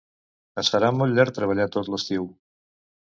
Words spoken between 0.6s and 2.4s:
Es farà molt llarg treballar tot l'estiu